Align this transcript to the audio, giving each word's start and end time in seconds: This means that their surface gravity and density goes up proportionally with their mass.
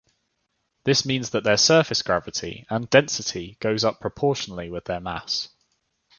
This 0.83 1.05
means 1.05 1.29
that 1.29 1.43
their 1.43 1.57
surface 1.57 2.01
gravity 2.01 2.65
and 2.71 2.89
density 2.89 3.57
goes 3.59 3.83
up 3.83 3.99
proportionally 3.99 4.67
with 4.67 4.85
their 4.85 4.99
mass. 4.99 5.49